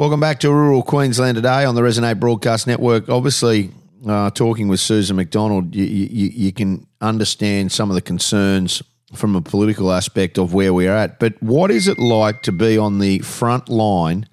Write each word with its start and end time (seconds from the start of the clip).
Welcome 0.00 0.18
back 0.20 0.40
to 0.40 0.50
Rural 0.50 0.82
Queensland 0.82 1.34
today 1.34 1.66
on 1.66 1.74
the 1.74 1.82
Resonate 1.82 2.18
Broadcast 2.18 2.66
Network. 2.66 3.10
Obviously, 3.10 3.70
uh, 4.08 4.30
talking 4.30 4.66
with 4.66 4.80
Susan 4.80 5.14
McDonald, 5.14 5.74
you, 5.74 5.84
you, 5.84 6.28
you 6.28 6.52
can 6.54 6.86
understand 7.02 7.70
some 7.70 7.90
of 7.90 7.94
the 7.94 8.00
concerns 8.00 8.82
from 9.12 9.36
a 9.36 9.42
political 9.42 9.92
aspect 9.92 10.38
of 10.38 10.54
where 10.54 10.72
we're 10.72 10.96
at. 10.96 11.18
But 11.18 11.34
what 11.42 11.70
is 11.70 11.86
it 11.86 11.98
like 11.98 12.40
to 12.44 12.50
be 12.50 12.78
on 12.78 12.98
the 12.98 13.18
front 13.18 13.68
line 13.68 14.26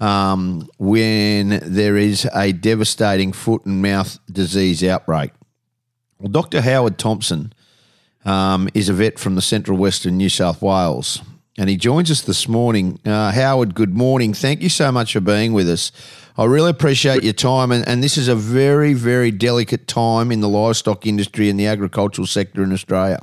um, 0.00 0.68
when 0.78 1.60
there 1.62 1.96
is 1.96 2.28
a 2.34 2.50
devastating 2.50 3.32
foot 3.32 3.64
and 3.66 3.80
mouth 3.80 4.18
disease 4.32 4.82
outbreak? 4.82 5.30
Well, 6.18 6.32
Dr. 6.32 6.60
Howard 6.60 6.98
Thompson 6.98 7.52
um, 8.24 8.68
is 8.74 8.88
a 8.88 8.92
vet 8.92 9.20
from 9.20 9.36
the 9.36 9.42
central 9.42 9.78
western 9.78 10.16
New 10.16 10.28
South 10.28 10.60
Wales 10.60 11.22
and 11.58 11.70
he 11.70 11.76
joins 11.76 12.10
us 12.10 12.22
this 12.22 12.48
morning. 12.48 12.98
Uh, 13.04 13.30
Howard, 13.30 13.74
good 13.74 13.94
morning. 13.94 14.34
Thank 14.34 14.60
you 14.62 14.68
so 14.68 14.90
much 14.90 15.12
for 15.12 15.20
being 15.20 15.52
with 15.52 15.68
us. 15.68 15.92
I 16.36 16.46
really 16.46 16.70
appreciate 16.70 17.22
your 17.22 17.32
time, 17.32 17.70
and, 17.70 17.86
and 17.86 18.02
this 18.02 18.16
is 18.16 18.26
a 18.26 18.34
very, 18.34 18.92
very 18.92 19.30
delicate 19.30 19.86
time 19.86 20.32
in 20.32 20.40
the 20.40 20.48
livestock 20.48 21.06
industry 21.06 21.48
and 21.48 21.58
the 21.58 21.66
agricultural 21.66 22.26
sector 22.26 22.64
in 22.64 22.72
Australia. 22.72 23.20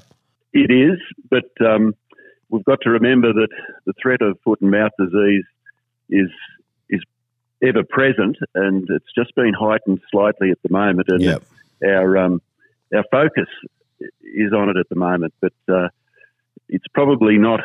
It 0.54 0.72
is, 0.72 0.98
but 1.30 1.50
um, 1.66 1.94
we've 2.50 2.64
got 2.64 2.80
to 2.84 2.90
remember 2.90 3.34
that 3.34 3.50
the 3.86 3.94
threat 4.02 4.22
of 4.22 4.40
foot 4.44 4.62
and 4.62 4.72
mouth 4.72 4.92
disease 4.98 5.44
is 6.10 6.30
is 6.90 7.02
ever 7.62 7.84
present, 7.84 8.38
and 8.56 8.88
it's 8.90 9.14
just 9.14 9.36
been 9.36 9.54
heightened 9.54 10.00
slightly 10.10 10.52
at 10.52 10.62
the 10.64 10.70
moment. 10.72 11.08
And 11.10 11.22
yep. 11.22 11.44
our 11.86 12.18
um, 12.18 12.42
our 12.96 13.04
focus 13.12 13.48
is 14.00 14.54
on 14.54 14.70
it 14.70 14.78
at 14.78 14.88
the 14.90 14.96
moment, 14.96 15.34
but 15.42 15.54
uh, 15.70 15.90
it's 16.70 16.88
probably 16.94 17.38
not 17.38 17.60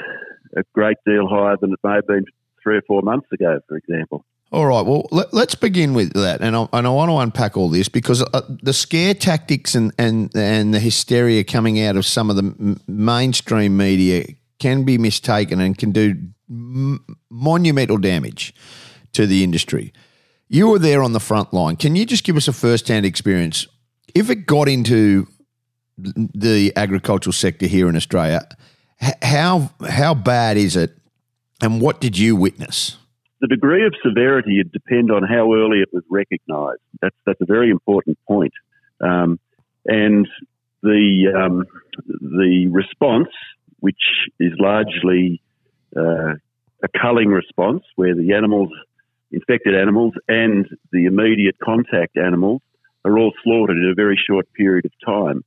a 0.57 0.63
great 0.75 0.97
deal 1.07 1.27
higher 1.29 1.57
than 1.61 1.73
it 1.73 1.79
may 1.83 1.95
have 1.95 2.07
been 2.07 2.25
three 2.63 2.77
or 2.77 2.83
four 2.87 3.03
months 3.03 3.29
ago, 3.33 3.61
for 3.69 3.77
example. 3.77 4.25
All 4.53 4.67
right. 4.67 4.87
Well, 4.87 5.09
let, 5.11 5.35
us 5.35 5.55
begin 5.57 5.93
with 5.93 6.13
that, 6.13 6.41
and 6.41 6.55
I, 6.55 6.69
and 6.73 6.87
I 6.87 6.91
want 6.91 7.11
to 7.11 7.17
unpack 7.17 7.57
all 7.57 7.69
this 7.69 7.89
because 7.89 8.23
uh, 8.23 8.43
the 8.63 8.73
scare 8.73 9.13
tactics 9.13 9.75
and, 9.75 9.93
and 9.99 10.31
and 10.37 10.73
the 10.73 10.79
hysteria 10.79 11.43
coming 11.43 11.81
out 11.81 11.97
of 11.97 12.07
some 12.07 12.31
of 12.31 12.37
the 12.37 12.45
m- 12.45 12.81
mainstream 12.87 13.77
media 13.77 14.25
can 14.61 14.85
be 14.85 14.99
mistaken 14.99 15.61
and 15.61 15.77
can 15.77 15.91
do 15.91 16.15
m- 16.49 17.05
monumental 17.29 17.99
damage 17.99 18.55
to 19.13 19.27
the 19.27 19.43
industry. 19.43 19.93
You 20.49 20.69
were 20.69 20.79
there 20.79 21.03
on 21.03 21.13
the 21.13 21.21
front 21.21 21.53
line. 21.53 21.75
Can 21.75 21.97
you 21.97 22.07
just 22.07 22.23
give 22.23 22.37
us 22.37 22.47
a 22.47 22.53
first-hand 22.53 23.05
experience? 23.05 23.67
If 24.15 24.31
it 24.31 24.47
got 24.47 24.69
into 24.69 25.27
the 25.99 26.73
agricultural 26.77 27.33
sector 27.33 27.67
here 27.67 27.89
in 27.89 27.97
Australia, 27.97 28.47
how 29.23 29.71
how 29.89 30.15
bad 30.15 30.57
is 30.57 30.77
it, 30.77 30.93
and 31.61 31.81
what 31.81 32.01
did 32.01 32.19
you 32.19 32.37
witness? 32.37 32.97
The 33.41 33.49
degree 33.49 33.87
of 33.87 33.95
severity 34.03 34.57
would 34.59 34.73
depend 34.73 35.11
on 35.11 35.23
how 35.23 35.53
early 35.53 35.81
it 35.81 35.91
was 35.93 36.03
recognised. 36.11 36.81
That's 37.01 37.17
that's 37.27 37.41
a 37.41 37.47
very 37.47 37.71
important 37.71 38.19
point, 38.27 38.53
um, 39.01 39.39
and 39.85 40.27
the 40.83 41.33
um, 41.37 41.67
the 42.07 42.69
response, 42.71 43.29
which 43.81 44.01
is 44.41 44.53
largely 44.59 45.43
uh, 45.97 46.35
a 46.83 46.89
culling 47.01 47.29
response, 47.29 47.83
where 47.97 48.15
the 48.15 48.33
animals, 48.33 48.71
infected 49.31 49.75
animals, 49.75 50.15
and 50.29 50.67
the 50.93 51.05
immediate 51.05 51.57
contact 51.63 52.17
animals 52.17 52.63
are 53.05 53.19
all 53.19 53.33
slaughtered 53.45 53.77
in 53.77 53.91
a 53.91 53.95
very 53.95 54.19
short 54.29 54.53
period 54.55 54.87
of 54.87 54.93
time. 55.05 55.45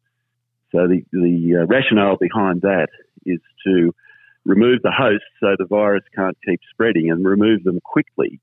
So 0.72 0.88
the 0.88 1.03
the 1.11 1.61
uh, 1.61 1.66
rationale 1.66 2.17
behind 2.17 2.61
that 2.61 2.89
is 3.30 3.41
to 3.66 3.94
remove 4.45 4.81
the 4.81 4.91
host 4.91 5.23
so 5.39 5.55
the 5.58 5.66
virus 5.66 6.03
can't 6.16 6.38
keep 6.45 6.59
spreading 6.72 7.11
and 7.11 7.25
remove 7.25 7.63
them 7.63 7.80
quickly, 7.83 8.39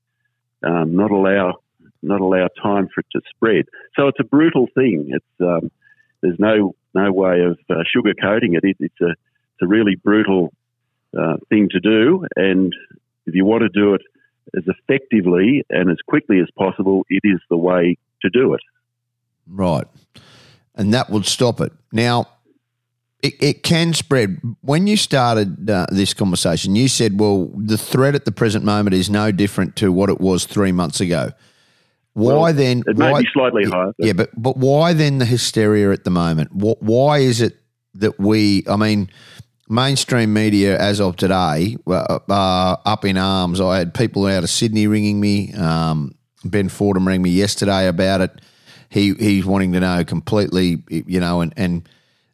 um, 0.63 0.95
not 0.95 1.11
allow 1.11 1.55
not 2.03 2.21
allow 2.21 2.47
time 2.61 2.87
for 2.93 3.01
it 3.01 3.07
to 3.11 3.21
spread. 3.29 3.65
So 3.95 4.07
it's 4.07 4.19
a 4.19 4.23
brutal 4.23 4.67
thing. 4.73 5.09
It's 5.09 5.41
um, 5.41 5.71
there's 6.21 6.39
no 6.39 6.75
no 6.93 7.11
way 7.11 7.41
of 7.41 7.57
uh, 7.69 7.83
sugarcoating 7.95 8.55
it. 8.55 8.63
it. 8.63 8.77
It's 8.79 9.01
a 9.01 9.09
it's 9.09 9.61
a 9.61 9.67
really 9.67 9.95
brutal 9.95 10.53
uh, 11.17 11.37
thing 11.49 11.69
to 11.71 11.79
do, 11.79 12.25
and 12.35 12.73
if 13.25 13.35
you 13.35 13.45
want 13.45 13.63
to 13.63 13.69
do 13.69 13.93
it 13.95 14.01
as 14.55 14.63
effectively 14.67 15.65
and 15.69 15.89
as 15.89 15.97
quickly 16.07 16.39
as 16.39 16.47
possible, 16.57 17.05
it 17.09 17.21
is 17.23 17.39
the 17.49 17.57
way 17.57 17.97
to 18.21 18.29
do 18.29 18.53
it. 18.53 18.61
Right, 19.47 19.87
and 20.75 20.93
that 20.93 21.09
would 21.09 21.25
stop 21.25 21.59
it. 21.59 21.73
Now, 21.91 22.27
it, 23.21 23.33
it 23.41 23.63
can 23.63 23.93
spread. 23.93 24.39
When 24.61 24.87
you 24.87 24.97
started 24.97 25.69
uh, 25.69 25.87
this 25.91 26.13
conversation, 26.13 26.75
you 26.75 26.87
said, 26.87 27.19
well, 27.19 27.51
the 27.55 27.77
threat 27.77 28.15
at 28.15 28.25
the 28.25 28.31
present 28.31 28.63
moment 28.63 28.93
is 28.93 29.09
no 29.09 29.31
different 29.31 29.75
to 29.77 29.91
what 29.91 30.09
it 30.09 30.19
was 30.21 30.45
three 30.45 30.71
months 30.71 31.01
ago. 31.01 31.31
Why 32.13 32.33
well, 32.33 32.53
then? 32.53 32.83
It 32.87 32.97
may 32.97 33.11
why, 33.11 33.21
be 33.21 33.27
slightly 33.31 33.65
higher. 33.65 33.93
But. 33.97 34.07
Yeah, 34.07 34.13
but 34.13 34.29
but 34.35 34.57
why 34.57 34.93
then 34.93 35.19
the 35.19 35.25
hysteria 35.25 35.91
at 35.91 36.03
the 36.03 36.09
moment? 36.09 36.51
What, 36.51 36.81
why 36.81 37.19
is 37.19 37.41
it 37.41 37.57
that 37.95 38.19
we? 38.19 38.63
I 38.67 38.75
mean, 38.75 39.09
mainstream 39.69 40.33
media 40.33 40.79
as 40.79 40.99
of 40.99 41.15
today 41.15 41.77
are 41.85 42.21
uh, 42.27 42.75
up 42.85 43.05
in 43.05 43.17
arms. 43.17 43.61
I 43.61 43.77
had 43.77 43.93
people 43.93 44.25
out 44.25 44.43
of 44.43 44.49
Sydney 44.49 44.87
ringing 44.87 45.19
me. 45.19 45.53
Um, 45.53 46.15
ben 46.43 46.69
Fordham 46.69 47.07
rang 47.07 47.21
me 47.21 47.29
yesterday 47.29 47.87
about 47.87 48.21
it. 48.21 48.41
He 48.89 49.13
he's 49.13 49.45
wanting 49.45 49.73
to 49.73 49.79
know 49.79 50.03
completely, 50.03 50.83
you 50.89 51.19
know, 51.19 51.41
and 51.41 51.53
and 51.55 51.87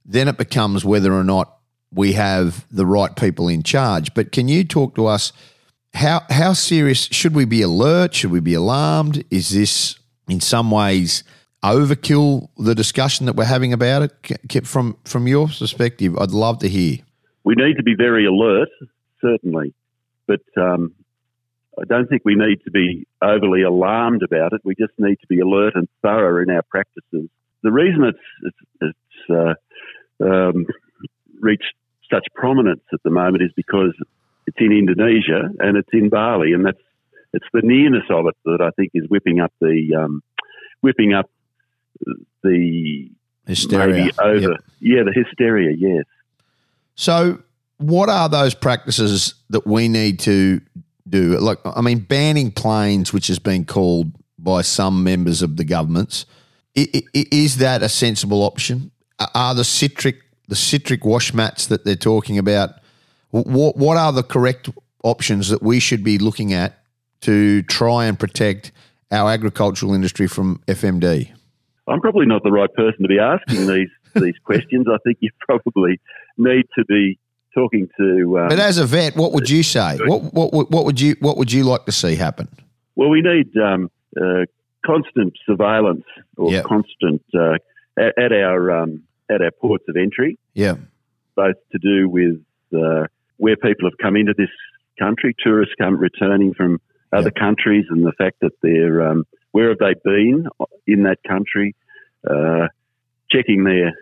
then 0.05 0.27
it 0.27 0.37
becomes 0.37 0.83
whether 0.83 1.13
or 1.13 1.23
not 1.23 1.57
we 1.91 2.13
have 2.13 2.65
the 2.71 2.85
right 2.85 3.15
people 3.15 3.47
in 3.47 3.63
charge. 3.63 4.13
But 4.13 4.31
can 4.31 4.47
you 4.47 4.63
talk 4.63 4.95
to 4.95 5.05
us? 5.05 5.31
How 5.93 6.23
how 6.29 6.53
serious 6.53 7.07
should 7.11 7.35
we 7.35 7.45
be 7.45 7.61
alert? 7.61 8.15
Should 8.15 8.31
we 8.31 8.39
be 8.39 8.55
alarmed? 8.55 9.23
Is 9.29 9.51
this 9.51 9.97
in 10.27 10.41
some 10.41 10.71
ways 10.71 11.23
overkill? 11.63 12.49
The 12.57 12.73
discussion 12.73 13.27
that 13.27 13.35
we're 13.35 13.45
having 13.45 13.73
about 13.73 14.09
it, 14.29 14.67
from 14.67 14.97
from 15.05 15.27
your 15.27 15.47
perspective, 15.47 16.17
I'd 16.17 16.31
love 16.31 16.59
to 16.59 16.69
hear. 16.69 16.97
We 17.43 17.55
need 17.55 17.75
to 17.75 17.83
be 17.83 17.93
very 17.95 18.25
alert, 18.25 18.69
certainly, 19.21 19.73
but 20.27 20.41
um, 20.57 20.93
I 21.79 21.83
don't 21.85 22.07
think 22.07 22.23
we 22.25 22.35
need 22.35 22.61
to 22.63 22.71
be 22.71 23.05
overly 23.21 23.63
alarmed 23.63 24.23
about 24.23 24.53
it. 24.53 24.61
We 24.63 24.75
just 24.75 24.93
need 24.97 25.17
to 25.21 25.27
be 25.27 25.39
alert 25.39 25.73
and 25.75 25.87
thorough 26.01 26.41
in 26.41 26.49
our 26.49 26.61
practices. 26.63 27.29
The 27.63 27.71
reason 27.71 28.03
it's 28.03 28.17
it's, 28.81 28.97
it's 29.29 29.59
uh, 30.21 30.25
um, 30.25 30.65
reached 31.39 31.73
such 32.11 32.25
prominence 32.35 32.83
at 32.93 33.01
the 33.03 33.09
moment 33.09 33.43
is 33.43 33.51
because 33.55 33.93
it's 34.45 34.57
in 34.59 34.71
Indonesia 34.71 35.49
and 35.59 35.77
it's 35.77 35.89
in 35.93 36.09
Bali, 36.09 36.53
and 36.53 36.65
that's 36.65 36.77
it's 37.33 37.45
the 37.53 37.61
nearness 37.63 38.03
of 38.09 38.27
it 38.27 38.35
that 38.45 38.61
I 38.61 38.69
think 38.71 38.91
is 38.93 39.07
whipping 39.09 39.39
up 39.39 39.51
the 39.59 39.95
um, 39.97 40.21
whipping 40.81 41.13
up 41.13 41.29
the 42.43 43.09
hysteria 43.47 44.11
over. 44.19 44.39
Yep. 44.39 44.63
Yeah, 44.79 45.03
the 45.03 45.13
hysteria. 45.13 45.75
Yes. 45.77 46.05
So, 46.95 47.41
what 47.77 48.09
are 48.09 48.29
those 48.29 48.53
practices 48.53 49.35
that 49.49 49.65
we 49.65 49.87
need 49.87 50.19
to 50.19 50.61
do? 51.07 51.37
Like, 51.39 51.59
I 51.65 51.81
mean, 51.81 51.99
banning 51.99 52.51
planes, 52.51 53.11
which 53.11 53.27
has 53.27 53.39
been 53.39 53.65
called 53.65 54.11
by 54.37 54.61
some 54.61 55.03
members 55.03 55.41
of 55.41 55.57
the 55.57 55.63
governments, 55.63 56.25
is 56.75 57.57
that 57.57 57.83
a 57.83 57.89
sensible 57.89 58.43
option? 58.43 58.91
are 59.33 59.55
the 59.55 59.63
citric 59.63 60.21
the 60.47 60.55
citric 60.55 61.05
wash 61.05 61.33
mats 61.33 61.67
that 61.67 61.85
they're 61.85 61.95
talking 61.95 62.37
about? 62.37 62.71
What 63.31 63.77
what 63.77 63.97
are 63.97 64.11
the 64.11 64.23
correct 64.23 64.69
options 65.03 65.49
that 65.49 65.61
we 65.61 65.79
should 65.79 66.03
be 66.03 66.17
looking 66.17 66.53
at 66.53 66.79
to 67.21 67.63
try 67.63 68.05
and 68.05 68.19
protect 68.19 68.71
our 69.11 69.31
agricultural 69.31 69.93
industry 69.93 70.27
from 70.27 70.61
FMD? 70.67 71.31
I'm 71.87 72.01
probably 72.01 72.25
not 72.25 72.43
the 72.43 72.51
right 72.51 72.73
person 72.73 73.01
to 73.03 73.07
be 73.07 73.19
asking 73.19 73.67
these 73.73 73.89
these 74.15 74.37
questions. 74.43 74.87
I 74.89 74.97
think 75.03 75.17
you 75.21 75.29
probably 75.39 75.99
need 76.37 76.65
to 76.77 76.85
be 76.85 77.17
talking 77.53 77.87
to. 77.97 78.39
Um, 78.39 78.49
but 78.49 78.59
as 78.59 78.77
a 78.77 78.85
vet, 78.85 79.15
what 79.15 79.31
would 79.33 79.49
you 79.49 79.63
say? 79.63 79.97
What, 80.05 80.33
what 80.33 80.69
what 80.71 80.85
would 80.85 80.99
you 80.99 81.15
what 81.19 81.37
would 81.37 81.51
you 81.51 81.63
like 81.63 81.85
to 81.85 81.91
see 81.91 82.15
happen? 82.15 82.47
Well, 82.95 83.09
we 83.09 83.21
need 83.21 83.55
um, 83.57 83.89
uh, 84.15 84.45
constant 84.85 85.33
surveillance 85.45 86.05
or 86.37 86.51
yep. 86.51 86.65
constant 86.65 87.23
uh, 87.33 87.55
at, 87.97 88.17
at 88.17 88.31
our 88.31 88.83
um, 88.83 89.03
at 89.29 89.41
our 89.41 89.51
ports 89.51 89.85
of 89.87 89.95
entry. 89.95 90.37
Yeah, 90.53 90.75
both 91.35 91.55
to 91.71 91.79
do 91.79 92.09
with 92.09 92.41
uh, 92.73 93.07
where 93.37 93.55
people 93.55 93.89
have 93.89 93.97
come 94.01 94.15
into 94.15 94.33
this 94.37 94.49
country, 94.99 95.35
tourists 95.43 95.75
come 95.79 95.97
returning 95.97 96.53
from 96.53 96.79
other 97.11 97.31
yep. 97.33 97.35
countries, 97.35 97.85
and 97.89 98.05
the 98.05 98.13
fact 98.17 98.37
that 98.41 98.51
they're 98.61 99.07
um, 99.07 99.25
where 99.51 99.69
have 99.69 99.79
they 99.79 99.93
been 100.03 100.47
in 100.87 101.03
that 101.03 101.19
country, 101.27 101.75
uh, 102.29 102.67
checking 103.31 103.63
their 103.63 103.93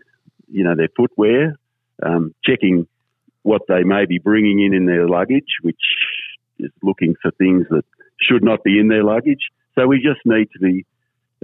you 0.50 0.64
know 0.64 0.76
their 0.76 0.90
footwear, 0.96 1.56
um, 2.04 2.34
checking 2.46 2.88
what 3.44 3.62
they 3.68 3.84
may 3.84 4.06
be 4.06 4.20
bringing 4.20 4.64
in 4.64 4.74
in 4.74 4.86
their 4.86 5.08
luggage, 5.08 5.58
which 5.62 5.82
is 6.60 6.72
looking 6.84 7.16
for 7.22 7.32
things 7.32 7.66
that 7.70 7.84
should 8.20 8.44
not 8.44 8.64
be 8.64 8.80
in 8.80 8.88
their 8.88 9.04
luggage. 9.04 9.50
So 9.82 9.88
we 9.88 9.98
just 9.98 10.20
need 10.26 10.48
to 10.54 10.60
be 10.60 10.86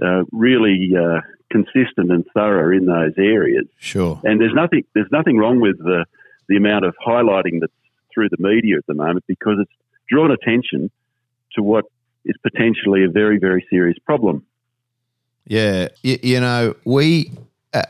uh, 0.00 0.22
really 0.30 0.92
uh, 0.96 1.22
consistent 1.50 2.12
and 2.12 2.24
thorough 2.32 2.76
in 2.76 2.86
those 2.86 3.14
areas. 3.18 3.66
Sure. 3.78 4.20
And 4.22 4.40
there's 4.40 4.54
nothing 4.54 4.84
there's 4.94 5.10
nothing 5.10 5.38
wrong 5.38 5.60
with 5.60 5.78
the 5.78 6.04
the 6.48 6.56
amount 6.56 6.84
of 6.84 6.94
highlighting 7.04 7.60
that's 7.60 7.72
through 8.14 8.28
the 8.28 8.36
media 8.38 8.76
at 8.76 8.86
the 8.86 8.94
moment 8.94 9.24
because 9.26 9.56
it's 9.60 9.72
drawn 10.08 10.30
attention 10.30 10.88
to 11.54 11.62
what 11.62 11.86
is 12.24 12.36
potentially 12.42 13.04
a 13.04 13.08
very, 13.08 13.38
very 13.38 13.66
serious 13.70 13.98
problem. 14.06 14.46
Yeah, 15.46 15.88
you, 16.02 16.18
you 16.22 16.40
know, 16.40 16.76
we 16.84 17.32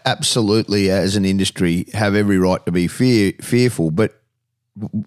absolutely, 0.07 0.91
as 0.91 1.15
an 1.15 1.27
industry, 1.27 1.87
have 1.93 2.15
every 2.15 2.39
right 2.39 2.65
to 2.65 2.73
be 2.73 2.89
fear, 2.89 3.33
fearful, 3.43 3.91
but 3.91 4.23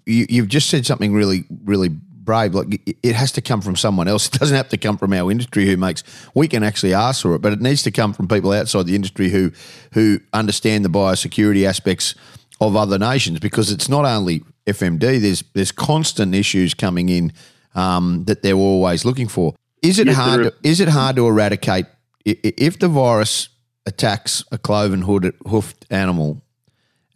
you, 0.06 0.26
you've 0.28 0.48
just 0.48 0.70
said 0.70 0.86
something 0.86 1.12
really, 1.12 1.44
really 1.64 1.90
brave. 2.24 2.54
Like 2.54 2.80
it 3.02 3.14
has 3.14 3.32
to 3.32 3.42
come 3.42 3.60
from 3.60 3.76
someone 3.76 4.08
else. 4.08 4.26
It 4.32 4.38
doesn't 4.38 4.56
have 4.56 4.68
to 4.70 4.78
come 4.78 4.96
from 4.96 5.12
our 5.12 5.30
industry 5.30 5.66
who 5.66 5.76
makes. 5.76 6.02
We 6.34 6.48
can 6.48 6.62
actually 6.62 6.94
ask 6.94 7.22
for 7.22 7.34
it, 7.34 7.42
but 7.42 7.52
it 7.52 7.60
needs 7.60 7.82
to 7.82 7.90
come 7.90 8.12
from 8.12 8.28
people 8.28 8.52
outside 8.52 8.86
the 8.86 8.94
industry 8.94 9.28
who 9.28 9.52
who 9.92 10.20
understand 10.32 10.84
the 10.84 10.90
biosecurity 10.90 11.66
aspects 11.66 12.14
of 12.60 12.76
other 12.76 12.98
nations. 12.98 13.40
Because 13.40 13.70
it's 13.70 13.88
not 13.88 14.04
only 14.04 14.42
FMD. 14.66 15.20
There's 15.20 15.44
there's 15.54 15.72
constant 15.72 16.34
issues 16.34 16.74
coming 16.74 17.08
in 17.08 17.32
um, 17.74 18.24
that 18.24 18.42
they're 18.42 18.54
always 18.54 19.04
looking 19.04 19.28
for. 19.28 19.54
Is 19.82 19.98
it 19.98 20.06
yes, 20.06 20.16
hard? 20.16 20.42
To, 20.44 20.54
is 20.62 20.80
it 20.80 20.88
hard 20.88 21.16
to 21.16 21.26
eradicate 21.26 21.86
if 22.24 22.78
the 22.78 22.88
virus 22.88 23.48
attacks 23.86 24.44
a 24.52 24.58
cloven 24.58 25.02
hoofed 25.02 25.86
animal, 25.90 26.42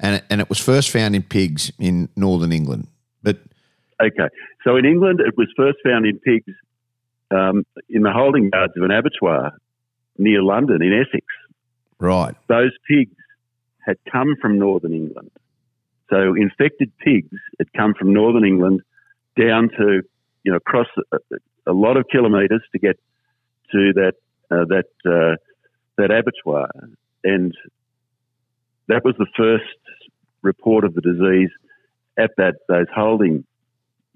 and 0.00 0.16
it, 0.16 0.24
and 0.28 0.40
it 0.40 0.48
was 0.48 0.58
first 0.58 0.90
found 0.90 1.14
in 1.14 1.22
pigs 1.22 1.70
in 1.78 2.08
northern 2.16 2.52
England, 2.52 2.88
but 3.22 3.38
okay, 4.02 4.28
so 4.64 4.76
in 4.76 4.84
England 4.84 5.20
it 5.20 5.36
was 5.36 5.48
first 5.56 5.78
found 5.84 6.06
in 6.06 6.18
pigs 6.18 6.52
um, 7.30 7.64
in 7.88 8.02
the 8.02 8.12
holding 8.12 8.50
yards 8.52 8.72
of 8.76 8.82
an 8.82 8.90
abattoir 8.90 9.52
near 10.18 10.42
London 10.42 10.82
in 10.82 10.92
Essex. 10.92 11.26
Right, 11.98 12.34
those 12.48 12.72
pigs 12.88 13.16
had 13.84 13.96
come 14.10 14.34
from 14.40 14.58
northern 14.58 14.92
England. 14.92 15.30
So 16.10 16.34
infected 16.34 16.92
pigs 16.98 17.38
had 17.58 17.72
come 17.72 17.94
from 17.94 18.12
northern 18.12 18.44
England 18.44 18.82
down 19.38 19.70
to, 19.76 20.02
you 20.44 20.52
know, 20.52 20.56
across 20.56 20.86
a, 21.12 21.18
a 21.66 21.72
lot 21.72 21.96
of 21.96 22.06
kilometres 22.10 22.62
to 22.72 22.78
get 22.78 22.98
to 23.72 23.92
that 23.94 24.12
uh, 24.50 24.64
that 24.66 24.86
uh, 25.04 25.36
that 25.96 26.10
abattoir, 26.10 26.70
and 27.24 27.54
that 28.88 29.04
was 29.04 29.14
the 29.18 29.26
first 29.36 29.64
report 30.42 30.84
of 30.84 30.94
the 30.94 31.00
disease 31.00 31.50
at 32.16 32.30
that 32.36 32.54
those 32.68 32.86
holding 32.94 33.44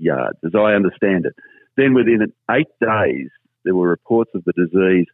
yards, 0.01 0.39
as 0.45 0.55
I 0.55 0.75
understand 0.75 1.27
it. 1.27 1.35
Then 1.77 1.95
within 1.95 2.33
eight 2.51 2.69
days, 2.81 3.29
there 3.65 3.75
were 3.75 3.89
reports 3.89 4.31
of 4.35 4.45
the 4.45 4.53
disease 4.53 5.07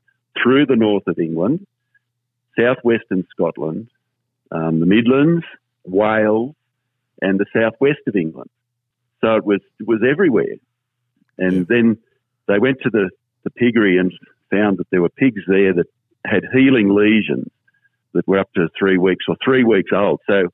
through 0.42 0.66
the 0.66 0.76
north 0.76 1.06
of 1.06 1.18
England, 1.18 1.66
southwestern 2.58 3.26
Scotland, 3.30 3.88
um, 4.50 4.80
the 4.80 4.86
Midlands, 4.86 5.44
Wales, 5.84 6.54
and 7.20 7.38
the 7.38 7.46
southwest 7.54 8.00
of 8.06 8.16
England. 8.16 8.50
So 9.20 9.36
it 9.36 9.44
was 9.44 9.60
it 9.80 9.86
was 9.86 10.02
everywhere. 10.08 10.56
And 11.38 11.66
then 11.66 11.98
they 12.46 12.58
went 12.58 12.78
to 12.82 12.90
the, 12.90 13.10
the 13.44 13.50
piggery 13.50 13.98
and 13.98 14.12
found 14.50 14.78
that 14.78 14.86
there 14.90 15.02
were 15.02 15.08
pigs 15.08 15.42
there 15.46 15.74
that 15.74 15.86
had 16.24 16.44
healing 16.52 16.94
lesions 16.94 17.50
that 18.12 18.26
were 18.26 18.38
up 18.38 18.52
to 18.54 18.68
three 18.78 18.98
weeks 18.98 19.26
or 19.28 19.36
three 19.44 19.64
weeks 19.64 19.90
old. 19.94 20.20
So 20.26 20.48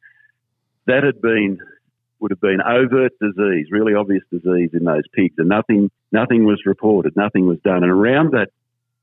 that 0.86 1.04
had 1.04 1.20
been 1.20 1.58
would 2.22 2.30
have 2.30 2.40
been 2.40 2.62
overt 2.62 3.12
disease, 3.20 3.66
really 3.70 3.94
obvious 3.94 4.22
disease 4.30 4.70
in 4.72 4.84
those 4.84 5.02
pigs, 5.12 5.34
and 5.38 5.48
nothing 5.48 5.90
nothing 6.12 6.44
was 6.44 6.62
reported, 6.64 7.16
nothing 7.16 7.46
was 7.46 7.58
done. 7.64 7.82
And 7.82 7.90
around 7.90 8.32
that 8.32 8.48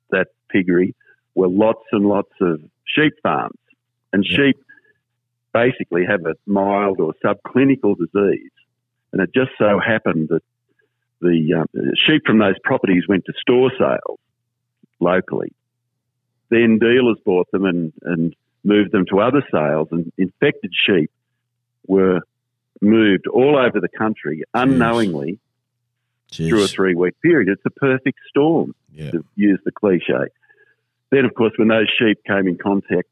that 0.10 0.28
piggery 0.50 0.96
were 1.36 1.50
lots 1.50 1.84
and 1.92 2.06
lots 2.06 2.32
of 2.40 2.62
sheep 2.88 3.14
farms, 3.22 3.60
and 4.14 4.26
yeah. 4.28 4.38
sheep 4.38 4.58
basically 5.54 6.06
have 6.06 6.26
a 6.26 6.36
mild 6.46 7.00
or 7.00 7.14
subclinical 7.24 7.98
disease. 7.98 8.52
And 9.12 9.22
it 9.22 9.34
just 9.34 9.52
so 9.58 9.80
happened 9.86 10.30
that 10.30 10.44
the 11.20 11.56
um, 11.60 11.68
sheep 12.08 12.22
from 12.26 12.40
those 12.40 12.58
properties 12.64 13.04
went 13.08 13.26
to 13.26 13.34
store 13.42 13.72
sales 13.78 14.20
locally. 15.00 15.52
Then 16.50 16.80
dealers 16.80 17.18
bought 17.26 17.52
them 17.52 17.66
and, 17.66 17.92
and 18.04 18.36
moved 18.64 18.92
them 18.92 19.06
to 19.10 19.20
other 19.20 19.44
sales, 19.52 19.90
and 19.92 20.12
infected 20.18 20.72
sheep 20.86 21.12
were 21.86 22.22
moved 22.82 23.28
all 23.28 23.58
over 23.58 23.80
the 23.80 23.90
country 23.90 24.44
unknowingly 24.54 25.40
Jeez. 26.32 26.50
through 26.50 26.64
a 26.64 26.68
three 26.68 26.96
week 26.96 27.20
period. 27.22 27.50
It's 27.50 27.66
a 27.66 27.72
perfect 27.72 28.20
storm, 28.30 28.74
yeah. 28.94 29.12
to 29.12 29.26
use 29.36 29.60
the 29.66 29.72
cliche. 29.72 30.30
Then, 31.12 31.26
of 31.26 31.34
course, 31.34 31.54
when 31.58 31.70
those 31.70 31.88
sheep 31.98 32.20
came 32.26 32.48
in 32.48 32.58
contact 32.58 33.10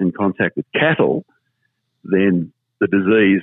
in 0.00 0.12
contact 0.12 0.56
with 0.56 0.66
cattle, 0.72 1.24
then 2.04 2.52
the 2.80 2.86
disease 2.86 3.42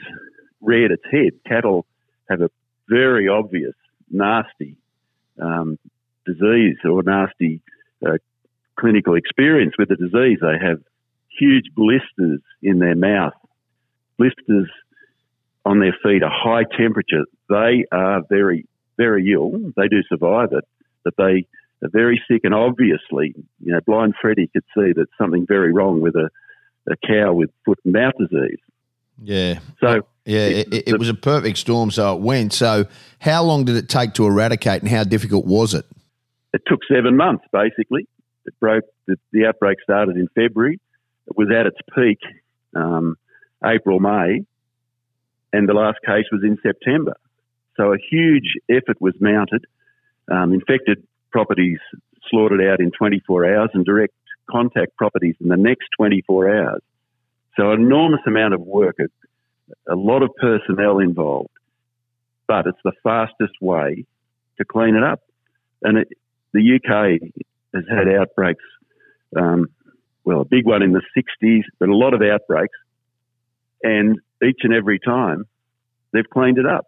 reared 0.62 0.92
its 0.92 1.04
head. 1.12 1.33
Cattle 1.45 1.86
have 2.30 2.42
a 2.42 2.50
very 2.88 3.27
obvious, 3.27 3.74
nasty 4.10 4.77
um, 5.42 5.77
disease 6.25 6.77
or 6.86 7.04
nasty 7.04 7.62
uh, 8.06 8.18
clinical 8.80 9.16
experience 9.16 9.74
with 9.77 9.89
the 9.89 9.95
disease. 9.95 10.38
They 10.42 10.66
have 10.66 10.81
huge 11.38 11.66
blisters 11.75 12.42
in 12.62 12.80
their 12.80 12.95
mouth, 12.95 13.33
blisters 14.18 14.69
on 15.65 15.79
their 15.79 15.95
feet, 16.03 16.21
a 16.21 16.29
high 16.29 16.63
temperature. 16.77 17.25
They 17.50 17.85
are 17.91 18.21
very, 18.29 18.67
very 18.97 19.31
ill. 19.33 19.51
They 19.75 19.88
do 19.88 20.03
survive 20.07 20.50
it, 20.51 20.63
but 21.03 21.15
they 21.17 21.47
are 21.83 21.89
very 21.91 22.21
sick. 22.29 22.41
And 22.44 22.53
obviously, 22.53 23.33
you 23.59 23.73
know, 23.73 23.79
blind 23.85 24.13
Freddie 24.21 24.47
could 24.47 24.63
see 24.75 24.94
that 24.94 25.07
something 25.17 25.45
very 25.47 25.73
wrong 25.73 26.01
with 26.01 26.15
a 26.15 26.29
a 26.88 26.95
cow 26.97 27.33
with 27.33 27.50
foot 27.65 27.79
and 27.83 27.94
mouth 27.94 28.13
disease. 28.17 28.59
Yeah. 29.21 29.59
So 29.79 30.01
yeah, 30.25 30.47
it, 30.47 30.73
it, 30.73 30.88
it, 30.89 31.00
was 31.00 31.09
a 31.09 31.13
perfect 31.13 31.57
storm. 31.57 31.91
So 31.91 32.15
it 32.15 32.21
went. 32.21 32.53
So 32.53 32.85
how 33.19 33.44
long 33.44 33.65
did 33.65 33.75
it 33.75 33.89
take 33.89 34.13
to 34.15 34.25
eradicate, 34.25 34.81
and 34.81 34.91
how 34.91 35.03
difficult 35.03 35.45
was 35.45 35.73
it? 35.73 35.85
It 36.53 36.62
took 36.67 36.81
seven 36.91 37.17
months, 37.17 37.45
basically. 37.51 38.07
It 38.45 38.53
broke. 38.59 38.83
The, 39.07 39.17
the 39.31 39.45
outbreak 39.45 39.77
started 39.83 40.17
in 40.17 40.27
February. 40.35 40.79
It 41.27 41.38
was 41.38 41.50
at 41.50 41.65
its 41.65 41.77
peak 41.95 42.19
um, 42.75 43.17
April, 43.63 44.00
May, 44.00 44.45
and 45.53 45.68
the 45.68 45.74
last 45.74 46.00
case 46.06 46.25
was 46.31 46.42
in 46.44 46.57
September. 46.62 47.15
So 47.77 47.94
a 47.94 47.97
huge 47.97 48.53
effort 48.69 49.00
was 49.00 49.13
mounted. 49.19 49.65
Um, 50.31 50.53
infected 50.53 51.06
properties 51.31 51.80
slaughtered 52.30 52.62
out 52.62 52.80
in 52.80 52.92
24 52.92 53.56
hours, 53.56 53.69
and 53.74 53.86
direct 53.86 54.13
contact 54.50 54.95
properties 54.95 55.36
in 55.39 55.50
the 55.50 55.57
next 55.57 55.88
24 55.97 56.56
hours. 56.57 56.81
So, 57.57 57.71
enormous 57.71 58.21
amount 58.27 58.53
of 58.53 58.62
work, 58.62 58.97
a, 59.00 59.94
a 59.94 59.95
lot 59.95 60.24
of 60.24 60.30
personnel 60.36 61.00
involved, 61.00 61.50
but 62.48 62.68
it's 62.68 62.80
the 62.83 62.91
fastest 63.03 63.53
way 63.62 64.06
to 64.57 64.65
clean 64.65 64.95
it 64.95 65.03
up. 65.03 65.21
And 65.81 66.00
it, 66.00 66.09
the 66.53 66.75
UK 66.75 67.21
has 67.74 67.83
had 67.89 68.07
outbreaks, 68.13 68.63
um, 69.38 69.67
well, 70.24 70.41
a 70.41 70.46
big 70.46 70.65
one 70.65 70.81
in 70.81 70.91
the 70.91 71.01
60s, 71.17 71.63
but 71.79 71.89
a 71.89 71.96
lot 71.96 72.13
of 72.13 72.22
outbreaks. 72.22 72.77
And 73.84 74.20
each 74.44 74.60
and 74.63 74.74
every 74.74 75.00
time 75.00 75.46
they've 76.12 76.30
cleaned 76.30 76.58
it 76.58 76.65
up 76.65 76.88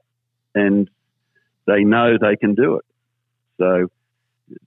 and 0.56 0.90
they 1.66 1.84
know 1.84 2.18
they 2.20 2.36
can 2.36 2.56
do 2.56 2.76
it. 2.76 2.86
So 3.58 3.88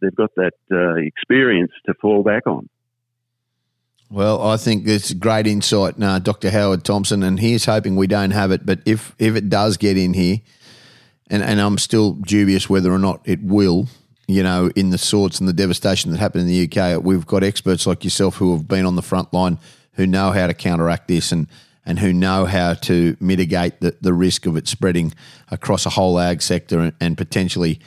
they've 0.01 0.15
got 0.15 0.35
that 0.37 0.55
uh, 0.71 0.95
experience 0.95 1.73
to 1.87 1.95
fall 1.95 2.23
back 2.23 2.47
on. 2.47 2.69
Well, 4.11 4.43
I 4.43 4.57
think 4.57 4.89
it's 4.89 5.15
great 5.15 5.47
insight, 5.47 5.95
uh, 6.03 6.19
Dr. 6.19 6.51
Howard 6.51 6.85
Thompson, 6.85 7.23
and 7.23 7.39
here's 7.39 7.65
hoping 7.65 7.95
we 7.95 8.09
don't 8.09 8.33
have 8.33 8.51
it. 8.51 8.67
But 8.67 8.81
if 8.85 9.15
if 9.21 9.37
it 9.37 9.49
does 9.49 9.77
get 9.77 9.97
in 9.97 10.15
here, 10.15 10.39
and, 11.31 11.45
and 11.45 11.61
I'm 11.61 11.79
still 11.79 12.15
dubious 12.15 12.69
whether 12.69 12.93
or 12.93 12.99
not 12.99 13.21
it 13.25 13.41
will, 13.41 13.87
you 14.27 14.43
know, 14.43 14.69
in 14.75 14.91
the 14.91 14.99
sorts 14.99 15.39
and 15.39 15.49
the 15.49 15.53
devastation 15.53 16.11
that 16.11 16.19
happened 16.19 16.43
in 16.43 16.49
the 16.49 16.69
UK, 16.69 17.01
we've 17.03 17.25
got 17.25 17.45
experts 17.45 17.87
like 17.87 18.03
yourself 18.03 18.37
who 18.37 18.53
have 18.53 18.67
been 18.67 18.85
on 18.85 18.97
the 18.97 19.03
front 19.03 19.33
line, 19.33 19.59
who 19.93 20.09
know 20.09 20.33
how 20.33 20.49
to 20.49 20.55
counteract 20.55 21.07
this 21.07 21.31
and 21.31 21.47
and 21.87 21.99
who 21.99 22.13
know 22.13 22.45
how 22.45 22.75
to 22.75 23.17
mitigate 23.21 23.81
the, 23.81 23.97
the 24.01 24.13
risk 24.13 24.47
of 24.47 24.57
it 24.57 24.69
spreading 24.69 25.13
across 25.51 25.87
a 25.87 25.91
whole 25.91 26.19
ag 26.19 26.43
sector 26.43 26.81
and, 26.81 26.93
and 27.01 27.17
potentially, 27.17 27.81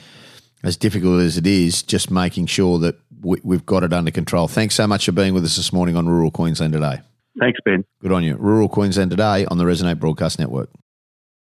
as 0.62 0.76
difficult 0.76 1.20
as 1.20 1.36
it 1.36 1.46
is, 1.46 1.82
just 1.82 2.10
making 2.10 2.46
sure 2.46 2.78
that 2.78 2.96
we, 3.20 3.38
have 3.54 3.66
got 3.66 3.82
it 3.82 3.92
under 3.92 4.10
control. 4.10 4.48
Thanks 4.48 4.74
so 4.74 4.86
much 4.86 5.06
for 5.06 5.12
being 5.12 5.34
with 5.34 5.44
us 5.44 5.56
this 5.56 5.72
morning 5.72 5.96
on 5.96 6.08
Rural 6.08 6.30
Queensland 6.30 6.72
Today. 6.72 7.00
Thanks, 7.38 7.58
Ben. 7.64 7.84
Good 8.00 8.12
on 8.12 8.22
you. 8.22 8.36
Rural 8.36 8.68
Queensland 8.68 9.10
Today 9.10 9.46
on 9.46 9.58
the 9.58 9.64
Resonate 9.64 9.98
Broadcast 9.98 10.38
Network. 10.38 10.70